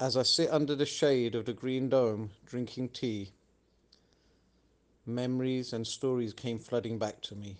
As 0.00 0.16
I 0.16 0.22
sit 0.22 0.48
under 0.50 0.76
the 0.76 0.86
shade 0.86 1.34
of 1.34 1.44
the 1.44 1.52
green 1.52 1.88
dome, 1.88 2.30
drinking 2.46 2.90
tea, 2.90 3.32
memories 5.06 5.72
and 5.72 5.84
stories 5.84 6.32
came 6.32 6.60
flooding 6.60 6.98
back 6.98 7.20
to 7.22 7.34
me. 7.34 7.56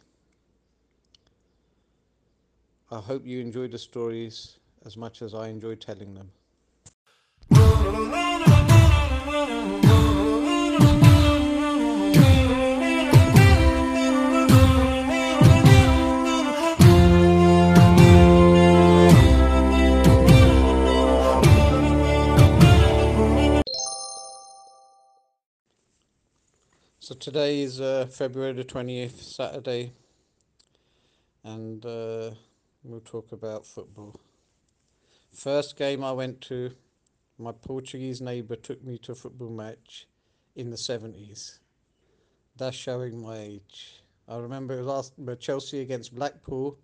I 2.93 3.01
hope 3.01 3.27
you 3.27 3.40
enjoy 3.40 3.66
the 3.66 3.79
stories 3.79 4.56
as 4.87 4.96
much 4.96 5.21
as 5.21 5.35
I 5.35 5.48
enjoy 5.48 5.74
telling 5.74 6.14
them. 6.14 6.30
Today 27.28 27.60
is 27.60 27.78
uh, 27.78 28.06
February 28.10 28.55
the 28.55 28.64
20th, 28.64 29.23
Saturday, 29.23 29.92
and 31.45 31.84
uh, 31.84 32.30
we'll 32.82 33.02
talk 33.05 33.32
about 33.32 33.66
football. 33.66 34.19
First 35.34 35.77
game 35.77 36.02
I 36.02 36.10
went 36.12 36.41
to, 36.48 36.70
my 37.38 37.52
Portuguese 37.52 38.22
neighbour 38.22 38.56
took 38.56 38.83
me 38.83 38.96
to 39.02 39.12
a 39.12 39.14
football 39.14 39.50
match 39.50 40.09
in 40.56 40.70
the 40.70 40.77
70s. 40.78 41.59
That's 42.56 42.74
showing 42.74 43.20
my 43.20 43.36
age. 43.36 44.00
I 44.27 44.38
remember 44.38 44.72
it 44.72 44.84
was 44.84 45.12
last, 45.19 45.38
Chelsea 45.38 45.83
against 45.83 46.14
Blackpool. 46.14 46.78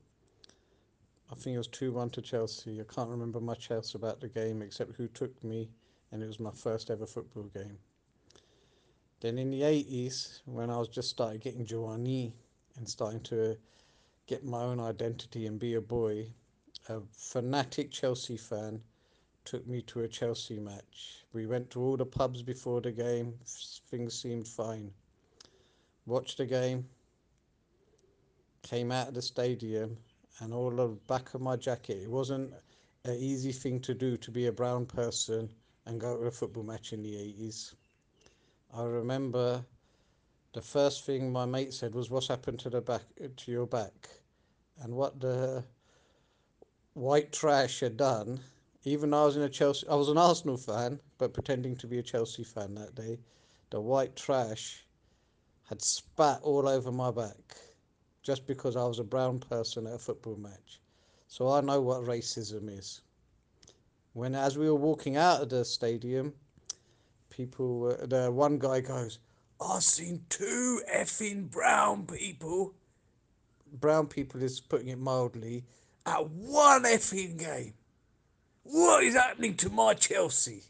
I 1.33 1.37
think 1.37 1.55
it 1.55 1.59
was 1.59 1.69
2 1.69 1.91
1 1.91 2.11
to 2.11 2.21
Chelsea. 2.21 2.83
I 2.83 2.95
can't 2.95 3.09
remember 3.09 3.41
much 3.41 3.71
else 3.71 3.95
about 3.95 4.21
the 4.21 4.29
game 4.29 4.61
except 4.61 4.95
who 4.97 5.09
took 5.09 5.43
me, 5.43 5.71
and 6.13 6.23
it 6.23 6.27
was 6.27 6.39
my 6.39 6.53
first 6.53 6.91
ever 6.91 7.07
football 7.07 7.45
game. 7.45 7.79
Then 9.25 9.39
in 9.39 9.51
the 9.51 9.63
80s, 9.63 10.41
when 10.45 10.69
I 10.69 10.77
was 10.77 10.89
just 10.89 11.09
starting 11.09 11.41
getting 11.41 11.65
Giovanni 11.65 12.35
and 12.77 12.87
starting 12.87 13.23
to 13.23 13.57
get 14.27 14.45
my 14.45 14.61
own 14.61 14.79
identity 14.79 15.47
and 15.47 15.59
be 15.59 15.77
a 15.77 15.81
boy, 15.81 16.27
a 16.91 17.01
fanatic 17.11 17.91
Chelsea 17.91 18.37
fan 18.37 18.83
took 19.47 19.67
me 19.67 19.81
to 19.81 20.01
a 20.01 20.09
Chelsea 20.09 20.59
match. 20.59 21.25
We 21.33 21.47
went 21.47 21.71
to 21.71 21.81
all 21.81 21.97
the 21.97 22.05
pubs 22.05 22.43
before 22.43 22.83
the 22.83 22.93
game, 22.93 23.39
things 23.47 24.13
seemed 24.13 24.47
fine. 24.47 24.93
Watched 26.05 26.37
the 26.37 26.45
game, 26.45 26.87
came 28.61 28.93
out 28.93 29.09
of 29.09 29.15
the 29.15 29.23
stadium, 29.23 29.97
and 30.41 30.53
all 30.53 30.71
the 30.71 30.89
back 31.09 31.33
of 31.33 31.41
my 31.41 31.57
jacket, 31.57 32.03
it 32.03 32.11
wasn't 32.11 32.53
an 33.05 33.15
easy 33.15 33.53
thing 33.53 33.81
to 33.81 33.95
do 33.95 34.19
to 34.19 34.31
be 34.31 34.49
a 34.49 34.53
brown 34.53 34.85
person 34.85 35.49
and 35.87 35.99
go 35.99 36.15
to 36.15 36.25
a 36.25 36.31
football 36.31 36.63
match 36.63 36.93
in 36.93 37.03
the 37.03 37.15
80s. 37.15 37.73
I 38.77 38.83
remember 38.83 39.65
the 40.53 40.61
first 40.61 41.05
thing 41.05 41.31
my 41.31 41.47
mate 41.47 41.73
said 41.73 41.95
was, 41.95 42.11
"What's 42.11 42.27
happened 42.27 42.59
to 42.61 42.71
the 42.71 42.81
back 42.81 43.05
to 43.37 43.53
your 43.53 43.67
back?" 43.67 44.09
And 44.79 44.97
what 44.97 45.21
the 45.21 45.65
white 46.95 47.33
trash 47.33 47.81
had 47.81 47.97
done. 47.97 48.41
Even 48.83 49.15
I 49.15 49.25
was 49.25 49.37
in 49.37 49.43
a 49.43 49.49
Chelsea, 49.49 49.87
I 49.87 49.95
was 49.95 50.09
an 50.09 50.19
Arsenal 50.19 50.57
fan, 50.57 51.01
but 51.19 51.33
pretending 51.33 51.77
to 51.77 51.87
be 51.87 51.99
a 51.99 52.03
Chelsea 52.03 52.43
fan 52.43 52.75
that 52.75 52.97
day. 52.97 53.21
The 53.71 53.81
white 53.81 54.17
trash 54.17 54.85
had 55.63 55.81
spat 55.81 56.43
all 56.43 56.69
over 56.69 56.91
my 56.91 57.13
back, 57.13 57.57
just 58.23 58.45
because 58.45 58.75
I 58.75 58.85
was 58.87 58.99
a 58.99 59.05
brown 59.05 59.39
person 59.39 59.87
at 59.87 59.95
a 59.95 59.99
football 59.99 60.37
match. 60.37 60.81
So 61.29 61.49
I 61.49 61.61
know 61.61 61.81
what 61.81 62.03
racism 62.03 62.69
is. 62.69 63.03
When, 64.15 64.35
as 64.35 64.59
we 64.59 64.69
were 64.69 64.75
walking 64.75 65.17
out 65.17 65.43
of 65.43 65.49
the 65.49 65.65
stadium, 65.65 66.35
people, 67.37 67.97
uh, 68.01 68.07
the 68.07 68.31
one 68.31 68.59
guy 68.59 68.81
goes, 68.81 69.19
I've 69.61 69.83
seen 69.83 70.25
two 70.29 70.83
effing 70.93 71.51
brown 71.51 72.07
people. 72.07 72.75
Brown 73.81 74.07
people 74.07 74.43
is 74.43 74.61
putting 74.61 74.89
it 74.89 74.99
mildly 74.99 75.65
at 76.07 76.29
one 76.29 76.85
effing 76.85 77.39
game. 77.39 77.75
What 78.63 79.05
is 79.05 79.15
happening 79.15 79.57
to 79.57 79.71
my 79.71 79.95
Chelsea? 79.95 80.63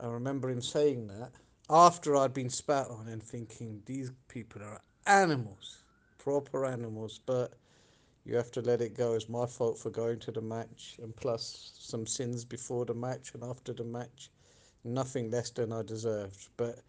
I 0.00 0.08
remember 0.08 0.50
him 0.50 0.60
saying 0.60 1.06
that 1.06 1.32
after 1.70 2.16
I'd 2.16 2.34
been 2.34 2.50
spat 2.50 2.88
on 2.88 3.08
and 3.08 3.22
thinking 3.22 3.82
these 3.86 4.10
people 4.28 4.62
are 4.62 4.80
animals, 5.06 5.78
proper 6.18 6.66
animals, 6.66 7.20
but 7.24 7.54
you 8.24 8.34
have 8.36 8.50
to 8.52 8.60
let 8.62 8.80
it 8.80 8.96
go. 8.96 9.14
It's 9.14 9.28
my 9.28 9.46
fault 9.46 9.78
for 9.78 9.90
going 9.90 10.18
to 10.20 10.32
the 10.32 10.40
match 10.40 10.96
and 11.02 11.14
plus 11.14 11.72
some 11.78 12.06
sins 12.06 12.44
before 12.44 12.84
the 12.84 12.94
match 12.94 13.32
and 13.34 13.44
after 13.44 13.72
the 13.72 13.84
match 13.84 14.30
nothing 14.84 15.30
less 15.30 15.50
than 15.50 15.72
I 15.72 15.82
deserved. 15.82 16.48
But 16.56 16.80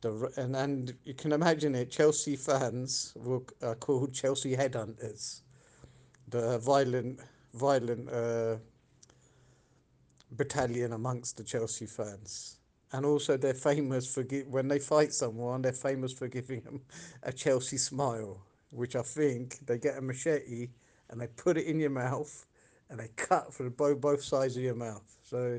the 0.00 0.32
and 0.36 0.56
and 0.56 0.94
you 1.04 1.14
can 1.14 1.32
imagine 1.32 1.74
it. 1.74 1.90
Chelsea 1.90 2.36
fans 2.36 3.12
were 3.16 3.42
are 3.62 3.74
called 3.74 4.12
Chelsea 4.12 4.56
headhunters. 4.56 5.40
The 6.28 6.58
violent, 6.58 7.20
violent 7.54 8.10
uh, 8.10 8.56
battalion 10.32 10.92
amongst 10.92 11.36
the 11.38 11.44
Chelsea 11.44 11.86
fans. 11.86 12.58
And 12.92 13.04
also, 13.04 13.36
they're 13.36 13.54
famous 13.54 14.12
for 14.12 14.22
gi- 14.22 14.44
when 14.44 14.68
they 14.68 14.78
fight 14.78 15.12
someone. 15.12 15.62
They're 15.62 15.72
famous 15.72 16.12
for 16.12 16.28
giving 16.28 16.60
them 16.60 16.80
a 17.22 17.32
Chelsea 17.32 17.78
smile, 17.78 18.40
which 18.70 18.96
I 18.96 19.02
think 19.02 19.58
they 19.66 19.78
get 19.78 19.98
a 19.98 20.00
machete 20.02 20.68
and 21.10 21.20
they 21.20 21.26
put 21.26 21.56
it 21.56 21.66
in 21.66 21.80
your 21.80 21.90
mouth, 21.90 22.46
and 22.90 23.00
they 23.00 23.08
cut 23.16 23.52
for 23.52 23.70
both 23.70 24.00
both 24.00 24.22
sides 24.22 24.56
of 24.56 24.62
your 24.62 24.74
mouth. 24.74 25.16
So 25.22 25.58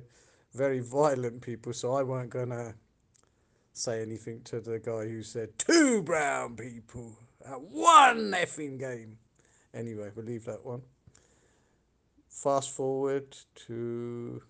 very 0.54 0.80
violent 0.80 1.42
people, 1.42 1.74
so 1.74 1.94
I 1.94 2.04
weren't 2.04 2.30
gonna 2.30 2.74
say 3.74 4.02
anything 4.02 4.42
to 4.44 4.60
the 4.60 4.80
guy 4.80 5.06
who 5.08 5.24
said 5.24 5.58
two 5.58 6.02
brown 6.02 6.56
people 6.56 7.18
at 7.46 7.62
one 7.62 8.32
effing 8.32 8.80
game. 8.80 9.18
Anyway, 9.74 10.10
we'll 10.16 10.26
leave 10.26 10.46
that 10.46 10.66
one. 10.66 10.82
Fast 12.28 12.72
forward 12.72 13.38
to 13.68 14.42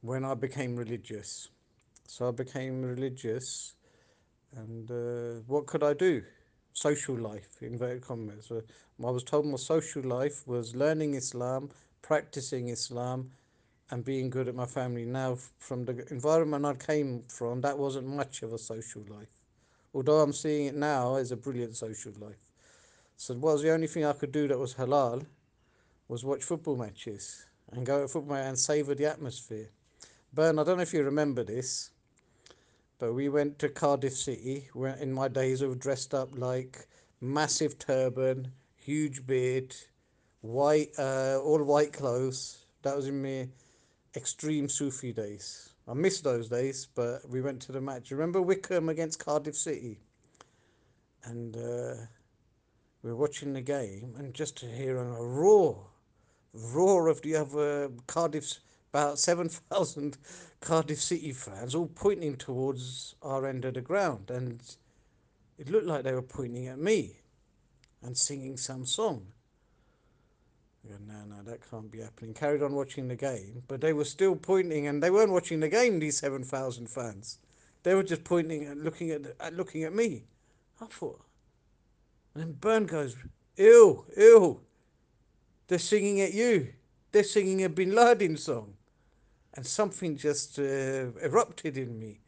when 0.00 0.24
I 0.24 0.34
became 0.34 0.76
religious. 0.76 1.48
So 2.06 2.28
I 2.28 2.30
became 2.30 2.82
religious, 2.82 3.74
and 4.56 4.90
uh, 4.90 5.42
what 5.46 5.66
could 5.66 5.82
I 5.82 5.92
do? 5.92 6.22
Social 6.72 7.16
life, 7.16 7.48
inverted 7.60 8.02
commas. 8.02 8.46
So 8.46 8.62
I 9.04 9.10
was 9.10 9.22
told 9.22 9.46
my 9.46 9.56
social 9.56 10.02
life 10.02 10.46
was 10.46 10.74
learning 10.74 11.14
Islam, 11.14 11.70
practicing 12.02 12.68
Islam, 12.68 13.30
and 13.90 14.04
being 14.04 14.30
good 14.30 14.48
at 14.48 14.54
my 14.54 14.66
family. 14.66 15.04
Now, 15.04 15.38
from 15.58 15.84
the 15.84 16.06
environment 16.10 16.64
I 16.64 16.74
came 16.74 17.22
from, 17.28 17.60
that 17.62 17.78
wasn't 17.78 18.06
much 18.06 18.42
of 18.42 18.52
a 18.52 18.58
social 18.58 19.02
life. 19.08 19.28
Although 19.94 20.20
I'm 20.20 20.32
seeing 20.32 20.66
it 20.66 20.74
now 20.74 21.16
as 21.16 21.32
a 21.32 21.36
brilliant 21.36 21.76
social 21.76 22.12
life. 22.20 22.36
So, 23.16 23.34
what 23.34 23.54
was 23.54 23.62
the 23.62 23.72
only 23.72 23.86
thing 23.86 24.04
I 24.04 24.12
could 24.12 24.32
do 24.32 24.46
that 24.48 24.58
was 24.58 24.74
halal 24.74 25.24
was 26.08 26.24
watch 26.24 26.44
football 26.44 26.76
matches 26.76 27.46
and 27.72 27.84
go 27.84 28.02
to 28.02 28.08
football 28.08 28.36
and 28.36 28.58
savour 28.58 28.94
the 28.94 29.06
atmosphere. 29.06 29.68
Bern, 30.32 30.58
I 30.58 30.64
don't 30.64 30.76
know 30.76 30.82
if 30.82 30.92
you 30.92 31.02
remember 31.02 31.42
this, 31.42 31.90
but 32.98 33.12
we 33.12 33.28
went 33.28 33.58
to 33.60 33.68
Cardiff 33.68 34.16
City 34.16 34.68
where 34.72 34.94
in 34.96 35.12
my 35.12 35.28
days 35.28 35.62
of 35.62 35.78
dressed 35.78 36.14
up 36.14 36.28
like 36.38 36.86
massive 37.20 37.78
turban, 37.78 38.52
huge 38.76 39.26
beard, 39.26 39.74
white, 40.42 40.90
uh, 40.98 41.40
all 41.42 41.62
white 41.62 41.92
clothes. 41.92 42.58
That 42.82 42.96
was 42.96 43.08
in 43.08 43.20
me 43.20 43.48
extreme 44.16 44.68
Sufi 44.68 45.12
days. 45.12 45.70
I 45.86 45.94
miss 45.94 46.20
those 46.20 46.48
days, 46.48 46.88
but 46.94 47.28
we 47.28 47.40
went 47.40 47.60
to 47.62 47.72
the 47.72 47.80
match. 47.80 48.10
Remember 48.10 48.42
Wycombe 48.42 48.88
against 48.88 49.24
Cardiff 49.24 49.56
City? 49.56 50.00
And 51.24 51.56
uh, 51.56 51.94
we 53.02 53.10
were 53.10 53.16
watching 53.16 53.52
the 53.52 53.60
game, 53.60 54.14
and 54.18 54.34
just 54.34 54.56
to 54.58 54.66
hear 54.66 54.98
a 54.98 55.22
roar, 55.22 55.86
roar 56.52 57.08
of 57.08 57.22
the 57.22 57.36
other 57.36 57.90
Cardiff's 58.06 58.60
about 58.92 59.18
7,000 59.18 60.16
Cardiff 60.60 61.00
City 61.00 61.32
fans 61.32 61.74
all 61.74 61.86
pointing 61.86 62.36
towards 62.36 63.14
our 63.22 63.46
end 63.46 63.64
of 63.64 63.74
the 63.74 63.80
ground. 63.80 64.30
And 64.30 64.62
it 65.58 65.68
looked 65.68 65.86
like 65.86 66.04
they 66.04 66.12
were 66.12 66.22
pointing 66.22 66.68
at 66.68 66.78
me 66.78 67.16
and 68.02 68.16
singing 68.16 68.56
some 68.56 68.86
song. 68.86 69.26
No, 71.06 71.24
no, 71.36 71.42
that 71.42 71.68
can't 71.70 71.90
be 71.90 72.00
happening. 72.00 72.34
Carried 72.34 72.62
on 72.62 72.74
watching 72.74 73.08
the 73.08 73.16
game, 73.16 73.62
but 73.68 73.80
they 73.80 73.92
were 73.92 74.04
still 74.04 74.34
pointing, 74.36 74.86
and 74.86 75.02
they 75.02 75.10
weren't 75.10 75.32
watching 75.32 75.60
the 75.60 75.68
game. 75.68 75.98
These 75.98 76.18
seven 76.18 76.42
thousand 76.42 76.88
fans, 76.88 77.38
they 77.82 77.94
were 77.94 78.02
just 78.02 78.24
pointing 78.24 78.66
and 78.66 78.84
looking 78.84 79.10
at, 79.10 79.22
at 79.40 79.54
looking 79.54 79.84
at 79.84 79.92
me. 79.92 80.24
I 80.80 80.86
thought, 80.86 81.20
and 82.34 82.42
then 82.42 82.52
Bern 82.52 82.86
goes, 82.86 83.16
"Ew, 83.56 84.04
ew." 84.16 84.60
They're 85.66 85.78
singing 85.78 86.22
at 86.22 86.32
you. 86.32 86.72
They're 87.12 87.22
singing 87.24 87.64
a 87.64 87.68
Bin 87.68 87.94
Laden 87.94 88.36
song, 88.38 88.74
and 89.54 89.66
something 89.66 90.16
just 90.16 90.58
uh, 90.58 91.12
erupted 91.22 91.76
in 91.76 91.98
me. 91.98 92.20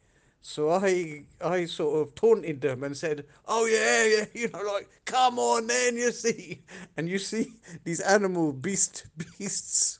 So 0.43 0.69
I 0.71 1.25
I 1.39 1.65
sort 1.65 2.01
of 2.01 2.15
taunted 2.15 2.61
them 2.61 2.83
and 2.83 2.97
said, 2.97 3.25
"Oh 3.47 3.65
yeah, 3.65 4.05
yeah, 4.05 4.25
you 4.33 4.49
know, 4.49 4.61
like 4.63 4.89
come 5.05 5.39
on, 5.39 5.67
then 5.67 5.95
you 5.97 6.11
see." 6.11 6.63
And 6.97 7.07
you 7.09 7.19
see 7.19 7.53
these 7.83 7.99
animal 8.01 8.51
beast 8.53 9.05
beasts, 9.37 9.99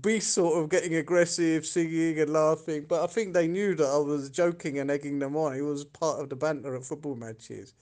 beasts 0.00 0.32
sort 0.34 0.62
of 0.62 0.70
getting 0.70 0.94
aggressive, 0.96 1.66
singing 1.66 2.20
and 2.20 2.32
laughing. 2.32 2.86
But 2.88 3.02
I 3.02 3.06
think 3.06 3.34
they 3.34 3.48
knew 3.48 3.74
that 3.76 3.86
I 3.88 3.98
was 3.98 4.30
joking 4.30 4.78
and 4.78 4.90
egging 4.90 5.18
them 5.18 5.36
on. 5.36 5.54
It 5.56 5.62
was 5.62 5.84
part 5.84 6.20
of 6.20 6.28
the 6.28 6.36
banter 6.36 6.74
at 6.76 6.84
football 6.84 7.16
matches. 7.16 7.74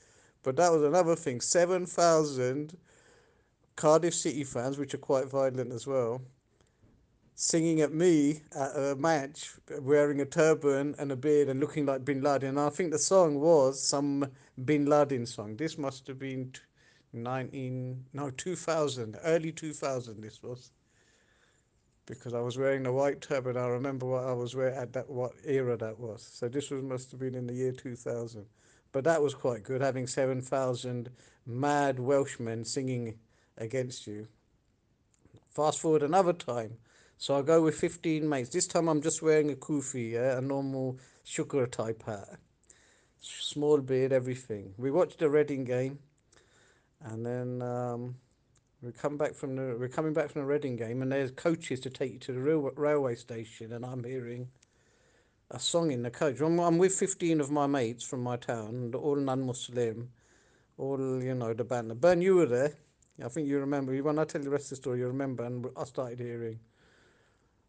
But 0.42 0.56
that 0.56 0.72
was 0.72 0.82
another 0.82 1.16
thing. 1.16 1.40
Seven 1.40 1.86
thousand 1.86 2.76
Cardiff 3.76 4.14
City 4.14 4.44
fans, 4.44 4.76
which 4.78 4.92
are 4.94 4.98
quite 4.98 5.26
violent 5.26 5.72
as 5.72 5.86
well, 5.86 6.20
singing 7.40 7.81
at 7.82 7.93
me 7.93 8.43
at 8.56 8.75
a 8.75 8.96
match, 8.96 9.52
wearing 9.81 10.20
a 10.20 10.25
turban 10.25 10.93
and 10.99 11.12
a 11.12 11.17
beard 11.17 11.49
and 11.49 11.61
looking 11.61 11.87
like 11.87 12.05
Bin 12.05 12.20
Laden. 12.20 12.49
And 12.49 12.58
I 12.58 12.69
think 12.69 12.90
the 12.90 12.99
song 12.99 13.38
was 13.38 13.81
some 13.81 14.26
Bin 14.64 14.87
Laden 14.87 15.25
song. 15.25 15.56
This 15.56 15.79
must 15.79 16.08
have 16.08 16.19
been 16.19 16.52
19, 17.12 18.06
no, 18.12 18.31
2000, 18.31 19.19
early 19.23 19.52
2000 19.52 20.20
this 20.20 20.43
was. 20.43 20.73
Because 22.06 22.35
I 22.35 22.40
was 22.40 22.58
wearing 22.58 22.85
a 22.87 22.93
white 22.93 23.20
turban, 23.20 23.56
I 23.56 23.69
remember 23.69 24.06
what 24.06 24.25
I 24.25 24.32
was 24.32 24.56
wearing 24.56 24.76
at 24.76 24.93
that 24.94 25.08
what 25.08 25.35
era 25.44 25.76
that 25.76 25.96
was. 26.00 26.29
So 26.29 26.49
this 26.49 26.70
was 26.70 26.82
must 26.82 27.12
have 27.12 27.20
been 27.20 27.37
in 27.37 27.46
the 27.46 27.55
year 27.55 27.70
two 27.70 27.94
thousand, 27.94 28.46
but 28.90 29.05
that 29.05 29.23
was 29.23 29.35
quite 29.35 29.62
good 29.62 29.81
having 29.81 30.08
seven 30.08 30.40
thousand 30.40 31.11
mad 31.46 32.00
Welshmen 32.00 32.64
singing 32.64 33.14
against 33.58 34.08
you. 34.08 34.26
Fast 35.50 35.79
forward 35.81 36.02
another 36.02 36.32
time. 36.32 36.79
So 37.20 37.36
I 37.36 37.42
go 37.42 37.60
with 37.62 37.74
15 37.74 38.28
mates. 38.28 38.48
This 38.50 38.68
time 38.68 38.86
I'm 38.86 39.02
just 39.02 39.22
wearing 39.22 39.50
a 39.50 39.56
kufi, 39.56 40.12
yeah, 40.12 40.38
a 40.38 40.40
normal 40.40 41.00
shukr 41.26 41.68
type 41.68 42.04
hat. 42.04 42.38
Small 43.20 43.78
beard, 43.78 44.12
everything. 44.12 44.72
We 44.78 44.92
watched 44.92 45.18
the 45.18 45.28
Reading 45.28 45.64
game 45.64 45.98
and 47.04 47.26
then 47.26 47.60
um, 47.60 48.14
we 48.80 48.92
come 48.92 49.16
back 49.16 49.34
from 49.34 49.56
the 49.56 49.76
we're 49.76 49.88
coming 49.88 50.12
back 50.12 50.30
from 50.30 50.42
the 50.42 50.46
Reading 50.46 50.76
game 50.76 51.02
and 51.02 51.10
there's 51.10 51.32
coaches 51.32 51.80
to 51.80 51.90
take 51.90 52.12
you 52.12 52.18
to 52.20 52.32
the 52.32 52.40
rail, 52.40 52.70
railway 52.76 53.16
station 53.16 53.72
and 53.72 53.84
I'm 53.84 54.04
hearing 54.04 54.46
a 55.50 55.58
song 55.58 55.90
in 55.90 56.02
the 56.04 56.10
coach. 56.10 56.40
I'm, 56.40 56.60
I'm 56.60 56.78
with 56.78 56.94
15 56.94 57.40
of 57.40 57.50
my 57.50 57.66
mates 57.66 58.04
from 58.04 58.22
my 58.22 58.36
town, 58.36 58.92
all 58.94 59.16
non-Muslim, 59.16 60.08
all, 60.76 61.20
you 61.20 61.34
know, 61.34 61.52
the 61.52 61.64
band. 61.64 62.00
Ben, 62.00 62.22
you 62.22 62.36
were 62.36 62.46
there. 62.46 62.74
I 63.24 63.28
think 63.28 63.48
you 63.48 63.58
remember. 63.58 63.92
When 64.04 64.20
I 64.20 64.24
tell 64.24 64.40
the 64.40 64.50
rest 64.50 64.66
of 64.66 64.70
the 64.70 64.76
story, 64.76 65.00
you 65.00 65.08
remember. 65.08 65.42
And 65.42 65.66
I 65.76 65.82
started 65.82 66.20
hearing 66.20 66.60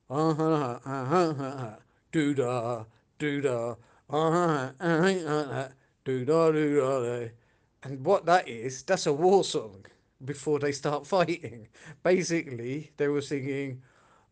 uh 0.09 0.29
uh 0.29 0.79
uh 0.85 1.75
da, 2.11 2.83
do 3.19 3.41
da, 3.41 3.75
uh 4.09 4.15
uh 4.15 4.71
da, 4.79 5.67
do 6.03 6.25
da. 6.25 7.29
And 7.83 8.03
what 8.03 8.25
that 8.25 8.47
is, 8.47 8.83
that's 8.83 9.05
a 9.05 9.13
war 9.13 9.43
song 9.43 9.85
before 10.25 10.59
they 10.59 10.71
start 10.71 11.05
fighting. 11.05 11.67
Basically, 12.03 12.91
they 12.97 13.07
were 13.07 13.21
singing, 13.21 13.81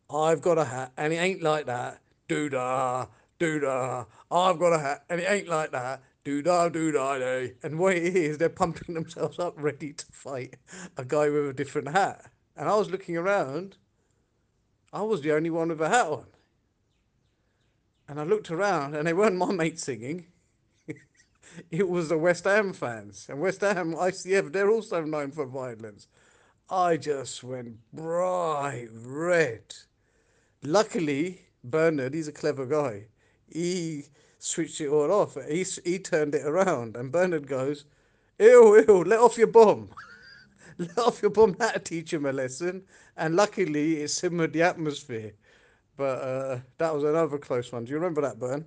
I've 0.09 0.41
got 0.41 0.57
a 0.57 0.65
hat 0.65 0.93
and 0.97 1.13
it 1.13 1.17
ain't 1.17 1.43
like 1.43 1.67
that. 1.67 2.01
Do 2.27 2.49
da, 2.49 3.05
do 3.39 3.59
da. 3.59 4.05
I've 4.31 4.59
got 4.59 4.73
a 4.73 4.79
hat 4.79 5.05
and 5.09 5.21
it 5.21 5.29
ain't 5.29 5.47
like 5.47 5.71
that. 5.71 6.01
Do 6.23 6.41
da, 6.41 6.67
do 6.67 6.91
da, 6.91 7.19
day. 7.19 7.53
And 7.63 7.79
what 7.79 7.95
it 7.95 8.15
is, 8.15 8.37
they're 8.37 8.49
pumping 8.49 8.95
themselves 8.95 9.39
up 9.39 9.53
ready 9.55 9.93
to 9.93 10.05
fight 10.11 10.55
a 10.97 11.05
guy 11.05 11.29
with 11.29 11.49
a 11.49 11.53
different 11.53 11.89
hat. 11.89 12.25
And 12.57 12.67
I 12.67 12.75
was 12.75 12.89
looking 12.89 13.15
around 13.15 13.77
I 14.97 15.01
was 15.01 15.21
the 15.21 15.31
only 15.33 15.51
one 15.51 15.69
with 15.69 15.79
a 15.79 15.89
hat 15.89 16.07
on. 16.07 16.25
And 18.07 18.19
I 18.19 18.23
looked 18.23 18.49
around 18.49 18.95
and 18.95 19.07
they 19.07 19.13
weren't 19.13 19.35
my 19.35 19.51
mates 19.51 19.83
singing. 19.83 20.25
it 21.71 21.87
was 21.87 22.09
the 22.09 22.17
West 22.17 22.45
Ham 22.45 22.73
fans. 22.73 23.27
And 23.29 23.39
West 23.39 23.61
Ham, 23.61 23.93
ICF, 23.93 24.51
they're 24.51 24.71
also 24.71 25.03
known 25.03 25.29
for 25.31 25.45
violence. 25.45 26.07
I 26.67 26.97
just 26.97 27.43
went 27.43 27.77
bright 27.93 28.87
red. 28.91 29.75
Luckily, 30.63 31.43
Bernard, 31.63 32.15
he's 32.15 32.27
a 32.27 32.31
clever 32.31 32.65
guy. 32.65 33.05
He 33.47 34.05
switched 34.39 34.81
it 34.81 34.87
all 34.87 35.11
off. 35.11 35.37
He, 35.47 35.63
he 35.85 35.99
turned 35.99 36.33
it 36.33 36.43
around. 36.43 36.97
And 36.97 37.11
Bernard 37.11 37.47
goes, 37.47 37.85
Ew, 38.39 38.83
ew, 38.87 39.03
let 39.03 39.19
off 39.19 39.37
your 39.37 39.45
bomb. 39.45 39.89
bomb. 41.33 41.53
That'll 41.53 41.81
teach 41.81 42.13
him 42.13 42.25
a 42.25 42.33
lesson. 42.33 42.83
And 43.15 43.35
luckily, 43.35 44.01
it 44.01 44.09
simmered 44.09 44.53
the 44.53 44.63
atmosphere. 44.63 45.33
But 45.95 46.21
uh, 46.21 46.59
that 46.77 46.93
was 46.93 47.03
another 47.03 47.37
close 47.37 47.71
one. 47.71 47.85
Do 47.85 47.91
you 47.91 47.97
remember 47.97 48.21
that, 48.21 48.39
Bern? 48.39 48.65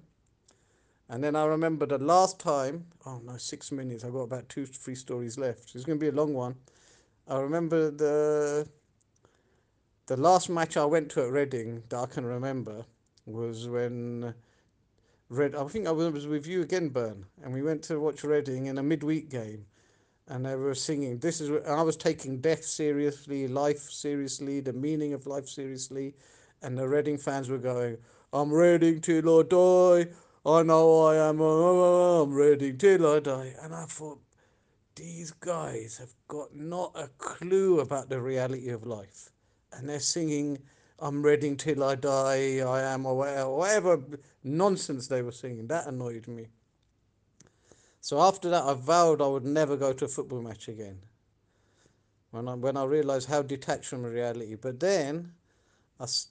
And 1.09 1.23
then 1.23 1.35
I 1.35 1.45
remember 1.45 1.87
the 1.87 1.99
last 1.99 2.39
time, 2.39 2.87
oh 3.05 3.21
no, 3.25 3.37
six 3.37 3.73
minutes. 3.73 4.05
I've 4.05 4.12
got 4.12 4.21
about 4.21 4.49
two, 4.49 4.67
three 4.67 4.95
stories 4.95 5.39
left. 5.39 5.75
It's 5.75 5.85
going 5.85 5.99
to 5.99 6.05
be 6.05 6.09
a 6.09 6.12
long 6.12 6.35
one. 6.35 6.55
I 7.27 7.39
remember 7.39 7.91
the 7.91 8.69
the 10.07 10.17
last 10.17 10.49
match 10.49 10.77
I 10.77 10.85
went 10.85 11.09
to 11.12 11.23
at 11.23 11.31
Reading 11.31 11.83
that 11.89 11.99
I 11.99 12.07
can 12.07 12.25
remember 12.25 12.85
was 13.27 13.69
when 13.69 14.35
Red. 15.29 15.55
I 15.55 15.65
think 15.69 15.87
I 15.87 15.93
was 15.93 16.27
with 16.27 16.47
you 16.47 16.62
again, 16.62 16.89
Bern, 16.89 17.27
and 17.43 17.53
we 17.53 17.62
went 17.62 17.83
to 17.85 18.01
watch 18.01 18.25
Reading 18.25 18.67
in 18.67 18.79
a 18.79 18.83
midweek 18.83 19.31
game, 19.31 19.67
and 20.31 20.47
they 20.47 20.55
were 20.55 20.75
singing. 20.77 21.19
This 21.19 21.41
is. 21.41 21.50
I 21.67 21.82
was 21.82 21.97
taking 21.97 22.41
death 22.41 22.65
seriously, 22.65 23.49
life 23.49 23.91
seriously, 23.91 24.61
the 24.61 24.73
meaning 24.73 25.12
of 25.12 25.27
life 25.27 25.49
seriously, 25.49 26.15
and 26.62 26.79
the 26.79 26.88
Reading 26.88 27.19
fans 27.19 27.49
were 27.50 27.59
going, 27.59 27.99
"I'm 28.32 28.53
Reading 28.53 29.00
till 29.00 29.41
I 29.41 29.43
die. 29.43 30.11
I 30.47 30.62
know 30.62 31.03
I 31.06 31.17
am. 31.29 31.41
Uh, 31.41 31.44
uh, 31.44 32.21
uh, 32.21 32.23
I'm 32.23 32.32
Reading 32.32 32.79
till 32.79 33.06
I 33.06 33.19
die." 33.19 33.55
And 33.61 33.75
I 33.75 33.85
thought, 33.87 34.21
these 34.94 35.32
guys 35.32 35.99
have 35.99 36.15
got 36.29 36.55
not 36.55 36.93
a 36.94 37.09
clue 37.19 37.81
about 37.81 38.09
the 38.09 38.21
reality 38.21 38.69
of 38.71 38.87
life, 38.87 39.31
and 39.73 39.88
they're 39.88 40.00
singing. 40.00 40.59
I'm 41.00 41.23
Reading 41.25 41.56
till 41.56 41.83
I 41.83 41.97
die. 41.97 42.61
I 42.61 42.83
am, 42.83 43.05
or 43.05 43.17
whatever 43.17 44.00
nonsense 44.44 45.09
they 45.09 45.23
were 45.23 45.33
singing. 45.33 45.67
That 45.67 45.88
annoyed 45.88 46.29
me. 46.29 46.47
So 48.00 48.20
after 48.20 48.49
that, 48.50 48.64
I 48.64 48.75
vowed 48.75 49.20
I 49.20 49.26
would 49.26 49.44
never 49.44 49.76
go 49.76 49.93
to 49.93 50.05
a 50.06 50.08
football 50.08 50.43
match 50.43 50.69
again. 50.69 50.99
When 52.31 52.49
I 52.49 52.55
when 52.55 52.76
I 52.76 52.85
realised 52.85 53.29
how 53.29 53.43
detached 53.43 53.87
from 53.87 54.05
reality, 54.05 54.55
but 54.55 54.81
then 54.81 55.32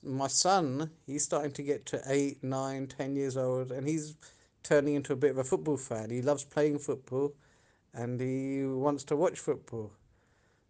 my 0.02 0.26
son, 0.26 0.90
he's 1.06 1.24
starting 1.24 1.52
to 1.52 1.62
get 1.62 1.86
to 1.86 2.02
eight, 2.06 2.42
nine, 2.42 2.88
ten 2.88 3.14
years 3.14 3.36
old, 3.36 3.70
and 3.70 3.86
he's 3.86 4.16
turning 4.64 4.94
into 4.96 5.12
a 5.12 5.16
bit 5.16 5.30
of 5.30 5.38
a 5.38 5.44
football 5.44 5.76
fan. 5.76 6.10
He 6.10 6.22
loves 6.22 6.44
playing 6.44 6.80
football, 6.80 7.32
and 7.94 8.20
he 8.20 8.64
wants 8.64 9.04
to 9.04 9.16
watch 9.16 9.38
football. 9.38 9.92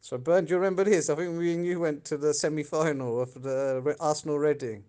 So, 0.02 0.18
Bern, 0.18 0.44
do 0.44 0.50
you 0.50 0.56
remember 0.58 0.84
this? 0.84 1.08
I 1.10 1.14
think 1.14 1.38
we 1.38 1.54
and 1.54 1.64
you 1.64 1.80
went 1.80 2.04
to 2.06 2.18
the 2.18 2.34
semi 2.34 2.62
final 2.62 3.20
of 3.20 3.42
the 3.42 3.96
Arsenal 4.00 4.38
Reading. 4.38 4.84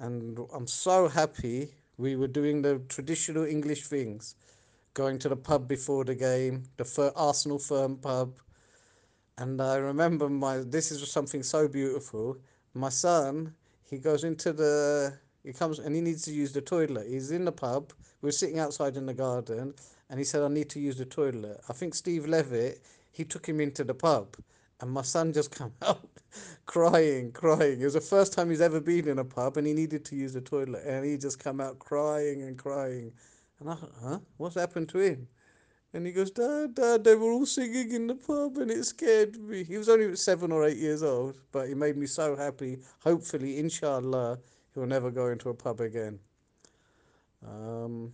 And 0.00 0.38
I'm 0.52 0.66
so 0.66 1.08
happy 1.08 1.74
we 1.98 2.16
were 2.16 2.28
doing 2.28 2.62
the 2.62 2.80
traditional 2.88 3.44
English 3.44 3.84
things 3.86 4.34
going 4.94 5.18
to 5.20 5.28
the 5.28 5.36
pub 5.36 5.68
before 5.68 6.04
the 6.04 6.14
game, 6.14 6.64
the 6.76 7.12
Arsenal 7.16 7.58
firm 7.58 7.96
pub. 7.96 8.38
And 9.38 9.60
I 9.60 9.76
remember 9.76 10.28
my 10.28 10.58
this 10.58 10.90
is 10.92 11.10
something 11.10 11.42
so 11.42 11.68
beautiful 11.68 12.38
my 12.74 12.88
son, 12.88 13.54
he 13.88 13.98
goes 13.98 14.24
into 14.24 14.52
the, 14.52 15.14
he 15.44 15.52
comes 15.52 15.78
and 15.78 15.94
he 15.94 16.00
needs 16.00 16.22
to 16.22 16.32
use 16.32 16.52
the 16.52 16.60
toilet. 16.60 17.06
He's 17.08 17.30
in 17.30 17.44
the 17.44 17.52
pub. 17.52 17.92
We're 18.20 18.32
sitting 18.32 18.58
outside 18.58 18.96
in 18.96 19.06
the 19.06 19.14
garden, 19.14 19.74
and 20.10 20.18
he 20.18 20.24
said, 20.24 20.42
"I 20.42 20.48
need 20.48 20.68
to 20.70 20.80
use 20.80 20.96
the 20.96 21.04
toilet." 21.04 21.60
I 21.68 21.72
think 21.72 21.94
Steve 21.94 22.26
Levitt, 22.26 22.82
he 23.12 23.24
took 23.24 23.46
him 23.46 23.60
into 23.60 23.84
the 23.84 23.94
pub, 23.94 24.36
and 24.80 24.90
my 24.90 25.02
son 25.02 25.32
just 25.32 25.50
come 25.58 25.72
out 25.82 26.08
crying, 26.66 27.30
crying. 27.32 27.80
It 27.80 27.84
was 27.84 27.94
the 27.94 28.00
first 28.00 28.32
time 28.32 28.50
he's 28.50 28.60
ever 28.60 28.80
been 28.80 29.08
in 29.08 29.18
a 29.20 29.24
pub, 29.24 29.56
and 29.56 29.66
he 29.66 29.72
needed 29.72 30.04
to 30.06 30.16
use 30.16 30.32
the 30.32 30.40
toilet, 30.40 30.82
and 30.84 31.04
he 31.04 31.16
just 31.16 31.38
come 31.38 31.60
out 31.60 31.78
crying 31.78 32.42
and 32.42 32.58
crying. 32.58 33.12
And 33.60 33.70
I 33.70 33.74
thought, 33.74 33.92
huh? 34.02 34.18
What's 34.36 34.56
happened 34.56 34.88
to 34.90 34.98
him? 34.98 35.28
And 35.92 36.04
he 36.04 36.12
goes, 36.12 36.32
Dad, 36.32 36.74
Dad, 36.74 37.04
they 37.04 37.14
were 37.14 37.30
all 37.30 37.46
singing 37.46 37.92
in 37.92 38.08
the 38.08 38.16
pub 38.16 38.58
and 38.58 38.70
it 38.70 38.84
scared 38.84 39.36
me. 39.36 39.62
He 39.62 39.78
was 39.78 39.88
only 39.88 40.16
seven 40.16 40.50
or 40.50 40.64
eight 40.64 40.76
years 40.76 41.04
old, 41.04 41.38
but 41.52 41.68
he 41.68 41.74
made 41.74 41.96
me 41.96 42.06
so 42.06 42.34
happy. 42.34 42.78
Hopefully, 43.00 43.58
inshallah, 43.58 44.40
he'll 44.74 44.86
never 44.86 45.12
go 45.12 45.28
into 45.28 45.50
a 45.50 45.54
pub 45.54 45.80
again. 45.80 46.18
Um, 47.46 48.12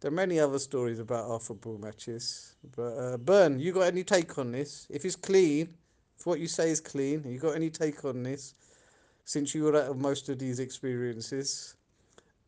there 0.00 0.10
are 0.10 0.14
many 0.14 0.38
other 0.38 0.58
stories 0.58 0.98
about 0.98 1.30
our 1.30 1.40
football 1.40 1.78
matches. 1.78 2.56
But, 2.76 2.98
uh, 2.98 3.16
Bern, 3.16 3.58
you 3.58 3.72
got 3.72 3.86
any 3.86 4.04
take 4.04 4.36
on 4.36 4.52
this? 4.52 4.86
If 4.90 5.06
it's 5.06 5.16
clean, 5.16 5.74
if 6.18 6.26
what 6.26 6.38
you 6.38 6.46
say 6.46 6.68
is 6.68 6.80
clean, 6.80 7.24
you 7.26 7.38
got 7.38 7.56
any 7.56 7.70
take 7.70 8.04
on 8.04 8.22
this? 8.22 8.54
Since 9.24 9.54
you 9.54 9.64
were 9.64 9.76
out 9.76 9.90
of 9.90 9.96
most 9.96 10.28
of 10.28 10.38
these 10.38 10.60
experiences. 10.60 11.76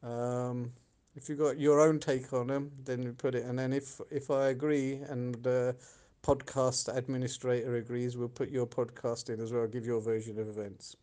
Um, 0.03 0.71
if 1.17 1.29
you've 1.29 1.39
got 1.39 1.59
your 1.59 1.81
own 1.81 1.99
take 1.99 2.33
on 2.33 2.47
them, 2.47 2.71
then 2.85 3.03
you 3.03 3.13
put 3.13 3.35
it. 3.35 3.45
And 3.45 3.59
then 3.59 3.73
if 3.73 4.01
if 4.11 4.31
I 4.31 4.49
agree 4.49 5.01
and 5.09 5.35
the 5.37 5.75
podcast 6.23 6.95
administrator 6.95 7.77
agrees, 7.77 8.17
we'll 8.17 8.29
put 8.29 8.51
your 8.51 8.67
podcast 8.67 9.31
in 9.31 9.41
as 9.41 9.53
well. 9.53 9.67
Give 9.67 9.87
your 9.87 10.01
version 10.01 10.39
of 10.39 10.49
events. 10.49 10.97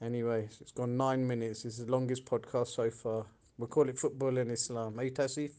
Anyway, 0.00 0.48
it's 0.60 0.70
gone 0.70 0.96
nine 0.96 1.26
minutes. 1.26 1.64
It's 1.64 1.78
the 1.78 1.90
longest 1.90 2.24
podcast 2.24 2.68
so 2.68 2.88
far. 2.90 3.26
We 3.58 3.66
call 3.66 3.88
it 3.88 3.98
football 3.98 4.36
in 4.38 4.50
Islam. 4.50 4.94
Tasif? 4.94 5.50